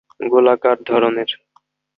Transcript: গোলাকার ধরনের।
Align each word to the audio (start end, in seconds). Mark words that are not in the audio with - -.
গোলাকার 0.31 0.77
ধরনের। 0.85 1.29